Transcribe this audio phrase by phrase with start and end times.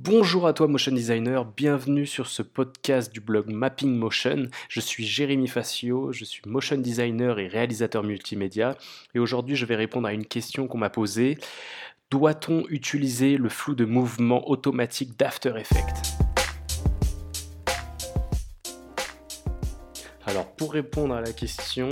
[0.00, 4.46] Bonjour à toi motion designer, bienvenue sur ce podcast du blog Mapping Motion.
[4.68, 8.76] Je suis Jérémy Facio, je suis motion designer et réalisateur multimédia
[9.16, 11.36] et aujourd'hui je vais répondre à une question qu'on m'a posée.
[12.12, 16.14] Doit-on utiliser le flou de mouvement automatique d'After Effects?
[20.26, 21.88] Alors pour répondre à la question,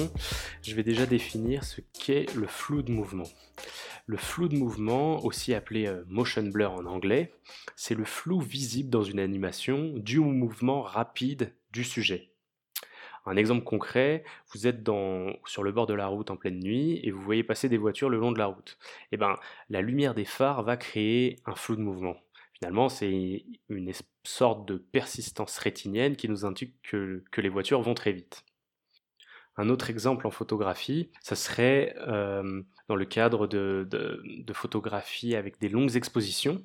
[0.63, 3.27] je vais déjà définir ce qu'est le flou de mouvement.
[4.09, 7.35] Le flou de mouvement, aussi appelé euh, motion blur en anglais,
[7.75, 12.31] c'est le flou visible dans une animation dû au mouvement rapide du sujet.
[13.25, 14.89] Un exemple concret, vous êtes
[15.45, 18.09] sur le bord de la route en pleine nuit et vous voyez passer des voitures
[18.09, 18.79] le long de la route.
[19.11, 19.35] Eh ben,
[19.71, 22.17] la lumière des phares va créer un flou de mouvement.
[22.53, 23.93] Finalement, c'est une
[24.23, 28.45] sorte de persistance rétinienne qui nous indique que les voitures vont très vite.
[29.57, 33.89] Un autre exemple en photographie, ça serait euh, dans le cadre de,
[34.53, 36.63] photographies avec des longues expositions,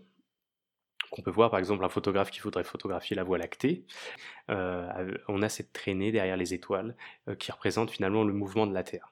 [1.09, 3.85] qu'on peut voir par exemple un photographe qui voudrait photographier la Voie lactée.
[4.49, 6.95] Euh, on a cette traînée derrière les étoiles
[7.27, 9.10] euh, qui représente finalement le mouvement de la Terre.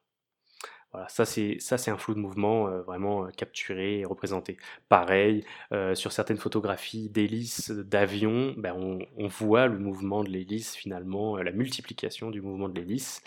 [0.91, 4.57] Voilà, ça c'est ça c'est un flou de mouvement euh, vraiment euh, capturé et représenté.
[4.89, 8.73] Pareil, euh, sur certaines photographies d'hélices d'avion, ben,
[9.17, 13.21] on, voit le mouvement de l'hélice finalement, la multiplication du mouvement de l'hélice.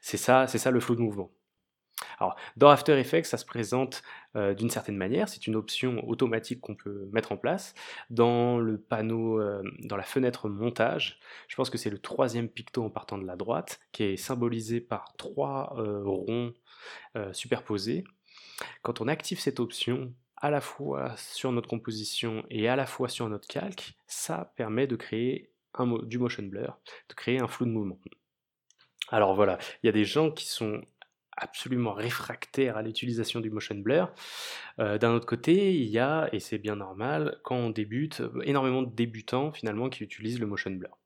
[0.00, 1.30] c'est ça, c'est ça le flou de mouvement.
[2.56, 4.02] Dans After Effects, ça se présente
[4.36, 5.28] euh, d'une certaine manière.
[5.28, 7.74] C'est une option automatique qu'on peut mettre en place.
[8.10, 12.84] Dans le panneau, euh, dans la fenêtre montage, je pense que c'est le troisième picto
[12.84, 16.52] en partant de la droite, qui est symbolisé par trois euh, ronds
[17.32, 18.04] superposés.
[18.82, 23.08] Quand on active cette option, à la fois sur notre composition et à la fois
[23.08, 25.50] sur notre calque, ça permet de créer
[26.04, 27.98] du motion blur, de créer un flou de mouvement.
[29.08, 30.82] Alors voilà, il y a des gens qui sont
[31.40, 34.12] absolument réfractaire à l'utilisation du motion blur.
[34.78, 38.82] Euh, d'un autre côté, il y a, et c'est bien normal, quand on débute, énormément
[38.82, 40.96] de débutants finalement qui utilisent le motion blur.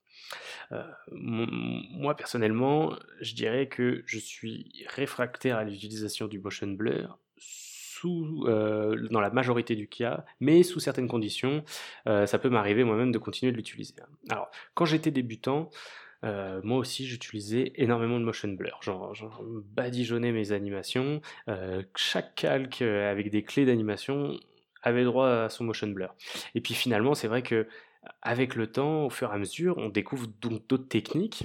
[0.73, 8.45] Euh, moi personnellement, je dirais que je suis réfractaire à l'utilisation du motion blur sous,
[8.47, 11.65] euh, dans la majorité du cas, mais sous certaines conditions,
[12.05, 13.95] ça peut m'arriver moi-même de continuer de l'utiliser.
[14.31, 15.71] Alors, quand j'étais débutant,
[16.25, 18.79] euh, moi aussi, j'utilisais énormément de motion blur.
[18.83, 19.15] Genre,
[19.75, 21.21] badigeonnais mes animations.
[21.49, 24.39] Euh, chaque calque euh, avec des clés d'animation
[24.83, 26.15] avait droit à son motion blur.
[26.55, 27.69] Et puis finalement, c'est vrai que
[28.23, 31.45] avec le temps, au fur et à mesure, on découvre d'autres techniques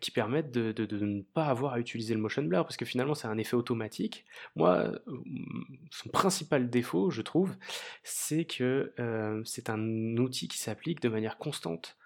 [0.00, 3.28] qui permettent de, ne pas avoir à utiliser le motion blur parce que finalement c'est
[3.28, 4.24] un effet automatique.
[4.56, 4.90] Moi,
[5.90, 7.54] son principal défaut, je trouve,
[8.02, 8.92] c'est que
[9.44, 11.96] c'est un outil qui s'applique de manière constante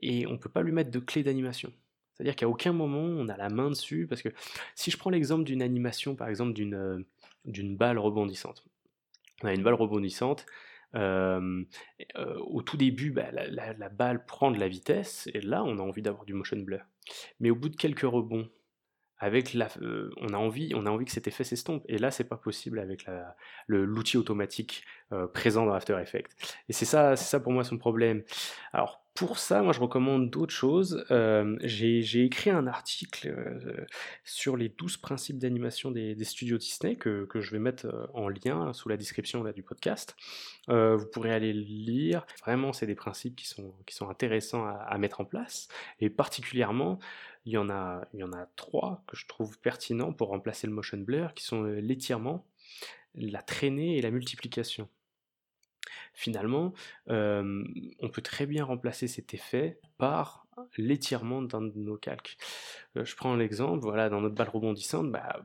[0.00, 1.72] et on ne peut pas lui mettre de clé d'animation.
[2.18, 4.30] C'est-à-dire qu'à aucun moment on a la main dessus, parce que
[4.74, 8.64] si je prends l'exemple d'une animation, par exemple d'une euh, balle rebondissante,
[9.42, 10.44] on a une balle rebondissante,
[10.96, 11.62] euh,
[12.16, 15.82] euh, au tout début, bah, la, balle prend de la vitesse, et là on a
[15.82, 16.80] envie d'avoir du motion blur.
[17.38, 18.50] Mais au bout de quelques rebonds,
[19.20, 19.68] avec la,
[20.16, 22.80] on a envie, on a envie que cet effet s'estompe, et là c'est pas possible
[22.80, 23.06] avec
[23.68, 24.84] l'outil automatique
[25.34, 26.30] présent dans After Effects.
[26.68, 28.24] Et c'est ça, c'est ça pour moi son problème.
[28.72, 31.04] Alors pour ça, moi je recommande d'autres choses.
[31.10, 33.84] Euh, j'ai écrit un article euh,
[34.22, 38.72] sur les 12 principes d'animation des, studios Disney que, je vais mettre euh, en lien
[38.72, 40.14] sous la description là, du podcast.
[40.68, 42.26] vous pourrez aller le lire.
[42.42, 45.66] Vraiment, c'est des principes qui sont, qui sont intéressants à, mettre en place.
[46.00, 47.00] Et particulièrement,
[47.44, 50.68] il y, en a, il y en a trois que je trouve pertinents pour remplacer
[50.68, 52.46] le motion blur, qui sont l'étirement,
[53.16, 54.88] la traînée et la multiplication
[56.14, 56.72] finalement,
[57.08, 62.36] on peut très bien remplacer cet effet par l'étirement d'un de nos calques.
[62.94, 65.42] je prends l'exemple, voilà, dans notre balle rebondissante, bah,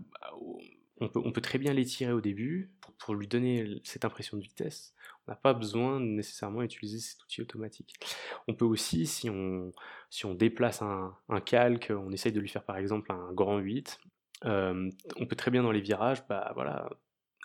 [1.00, 4.44] on, peut, on, peut, très bien l'étirer au début pour, lui donner cette impression de
[4.44, 4.94] vitesse.
[5.28, 7.96] On n'a pas besoin de nécessairement utiliser cet outil automatique.
[8.48, 9.72] On peut aussi, si on,
[10.10, 11.16] si on déplace un,
[11.46, 14.00] calque, on essaye de lui faire par exemple un grand 8,
[14.46, 16.90] on peut très bien dans les virages, bah, voilà,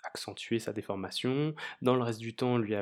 [0.03, 1.53] accentuer sa déformation.
[1.81, 2.75] Dans le reste du temps, lui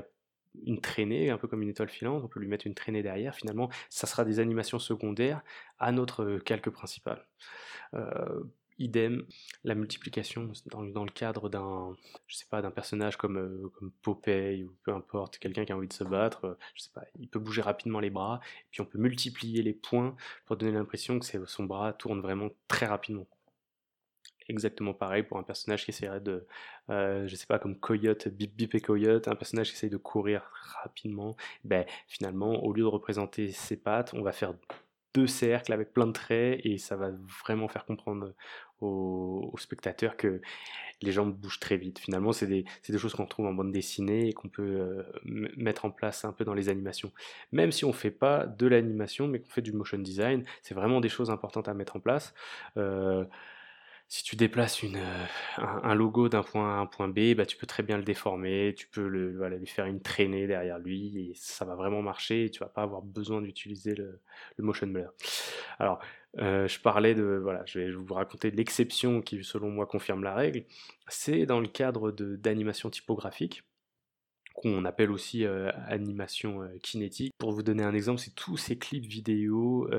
[0.66, 3.36] une traînée, un peu comme une étoile filante, on peut lui mettre une traînée derrière,
[3.36, 5.41] finalement, ça sera des animations secondaires
[5.80, 7.25] à notre euh, calque principal.
[7.94, 8.44] Euh,
[8.80, 9.25] idem,
[9.63, 11.95] la multiplication dans, le cadre d'un,
[12.27, 15.77] je sais pas, d'un personnage comme, euh, comme Popeye ou peu importe, quelqu'un qui a
[15.77, 18.81] envie de se battre, je sais pas, il peut bouger rapidement les bras, et puis
[18.81, 20.15] on peut multiplier les points
[20.45, 23.27] pour donner l'impression que son bras tourne vraiment très rapidement
[24.49, 26.45] exactement pareil pour un personnage qui essaierait de,
[26.89, 29.97] euh, je sais pas, comme Coyote, Bip Bip et Coyote, un personnage qui essaye de
[29.97, 30.49] courir
[30.83, 31.35] rapidement.
[31.63, 34.53] Ben, finalement, au lieu de représenter ses pattes, on va faire
[35.13, 37.09] deux cercles avec plein de traits et ça va
[37.44, 38.33] vraiment faire comprendre
[38.81, 40.41] aux, spectateurs que
[41.01, 42.00] les jambes bougent très vite.
[42.00, 45.85] Finalement, c'est des, des, choses qu'on trouve en bande dessinée et qu'on peut euh, mettre
[45.85, 47.11] en place un peu dans les animations.
[47.51, 50.75] Même si on ne fait pas de l'animation, mais qu'on fait du motion design, c'est
[50.75, 52.33] vraiment des choses importantes à mettre en place.
[52.77, 53.25] Euh,
[54.09, 55.25] si tu déplaces euh,
[55.57, 58.04] un, logo d'un point A à un point B, bah, tu peux très bien le
[58.04, 62.50] déformer, tu peux lui faire une traînée derrière lui et ça va vraiment marcher et
[62.50, 64.21] tu vas pas avoir besoin d'utiliser le,
[64.59, 65.12] motion blur.
[65.77, 66.00] Alors,
[66.39, 70.33] euh, je parlais de, voilà, je vais vous raconter l'exception qui, selon moi, confirme la
[70.33, 70.63] règle.
[71.10, 73.63] C'est dans le cadre d'animation typographique
[74.53, 77.33] qu'on appelle aussi euh, animation kinétique.
[77.38, 79.89] Pour vous donner un exemple, c'est tous ces clips vidéo,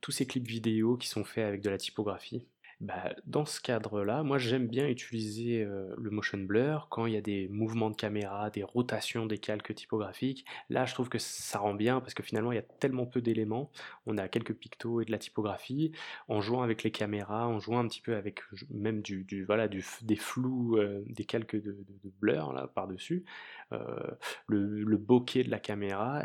[0.00, 2.48] tous ces clips vidéo qui sont faits avec de la typographie.
[2.80, 5.68] Bah, dans ce cadre-là, moi j'aime bien utiliser
[5.98, 9.74] le motion blur quand il y a des mouvements de caméra, des rotations des calques
[9.74, 10.46] typographiques.
[10.70, 13.20] Là, je trouve que ça rend bien parce que finalement il y a tellement peu
[13.20, 13.70] d'éléments.
[14.06, 15.92] On a quelques pictos et de la typographie.
[16.28, 18.40] En jouant avec les caméras, en jouant un petit peu avec
[18.70, 21.76] même du, voilà, des flous, des calques de,
[22.18, 23.26] blur là par-dessus,
[23.70, 26.24] le, le, bokeh de la caméra,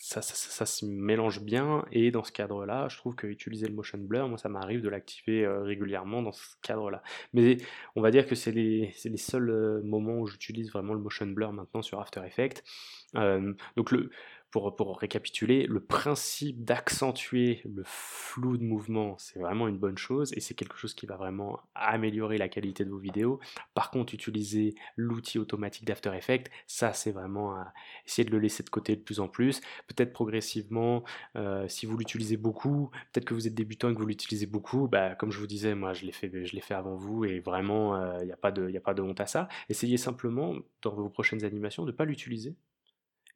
[0.00, 1.84] ça, ça, se mélange bien.
[1.92, 4.88] Et dans ce cadre-là, je trouve que utiliser le motion blur, moi ça m'arrive de
[4.88, 7.02] l'activer régulièrement dans ce cadre-là.
[7.32, 7.58] Mais
[7.96, 11.26] on va dire que c'est les, les, seuls euh, moments où j'utilise vraiment le motion
[11.26, 12.62] blur maintenant sur After Effects.
[13.16, 14.10] Euh, donc le,
[14.60, 20.40] pour, récapituler, le principe d'accentuer le flou de mouvement, c'est vraiment une bonne chose et
[20.40, 23.40] c'est quelque chose qui va vraiment améliorer la qualité de vos vidéos.
[23.74, 27.72] Par contre, utiliser l'outil automatique d'After Effects, ça c'est vraiment à
[28.06, 29.60] essayer de le laisser de côté de plus en plus.
[29.88, 31.02] Peut-être progressivement,
[31.34, 34.86] euh, si vous l'utilisez beaucoup, peut-être que vous êtes débutant et que vous l'utilisez beaucoup,
[34.86, 38.24] bah, comme je vous disais, moi je l'ai fait, avant vous et vraiment il euh,
[38.24, 39.48] n'y a, a pas de honte à ça.
[39.68, 42.54] Essayez simplement dans vos prochaines animations de ne pas l'utiliser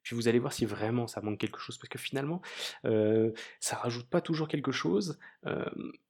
[0.03, 2.41] puis vous allez voir si vraiment ça manque quelque chose, parce que finalement,
[2.85, 5.19] euh, ça rajoute pas toujours quelque chose,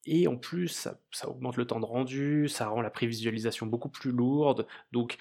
[0.05, 4.11] et en plus, ça, augmente le temps de rendu, ça rend la prévisualisation beaucoup plus
[4.11, 5.17] lourde, donc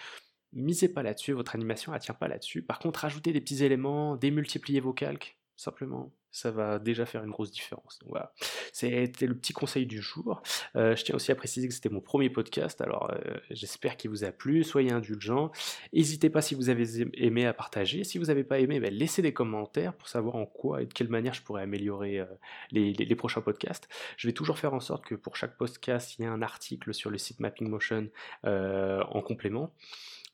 [0.52, 2.62] misez pas là-dessus, votre animation ne tient pas là-dessus.
[2.62, 7.30] Par contre, rajoutez des petits éléments, démultipliez vos calques, simplement ça va déjà faire une
[7.30, 7.98] grosse différence.
[8.00, 8.32] Donc voilà,
[8.72, 10.40] c'était le petit conseil du jour.
[10.76, 14.10] Euh, je tiens aussi à préciser que c'était mon premier podcast, alors euh, j'espère qu'il
[14.10, 15.50] vous a plu, soyez indulgents.
[15.92, 18.04] N'hésitez pas si vous avez aimé à partager.
[18.04, 20.92] Si vous n'avez pas aimé, ben, laissez des commentaires pour savoir en quoi et de
[20.92, 22.26] quelle manière je pourrais améliorer euh,
[22.70, 23.88] les, les, prochains podcasts.
[24.16, 26.94] Je vais toujours faire en sorte que pour chaque podcast, il y ait un article
[26.94, 28.08] sur le site Mapping Motion
[28.44, 29.74] en complément.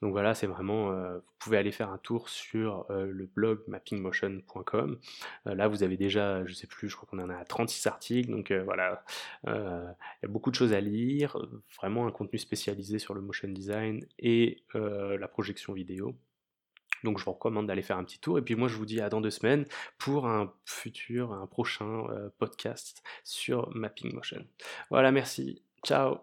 [0.02, 4.98] Donc voilà, c'est vraiment, vous pouvez aller faire un tour sur le blog mappingmotion.com.
[5.46, 8.52] Là, vous avez déjà, je sais plus, je crois qu'on en a 36 articles, donc
[8.52, 9.04] voilà,
[9.46, 11.36] il y a beaucoup de choses à lire,
[11.76, 16.14] vraiment un contenu spécialisé sur le motion design et la projection vidéo.
[17.02, 18.38] Donc je vous recommande d'aller faire un petit tour.
[18.38, 19.66] Et puis moi je vous dis à dans deux semaines
[19.98, 22.06] pour un futur, un prochain
[22.38, 24.46] podcast sur Mapping Motion.
[24.88, 25.62] Voilà, merci.
[25.84, 26.20] Ciao